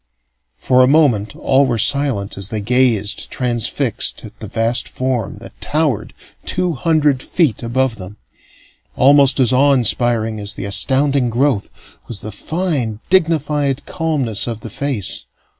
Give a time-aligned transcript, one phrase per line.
[0.57, 5.61] For a moment all were silent as they gazed, transfixed, at the vast form that
[5.61, 8.17] towered two hundred feet above them.
[8.95, 11.69] Almost as awe inspiring as the astounding growth
[12.07, 15.27] was the fine, dignified calmness of the face.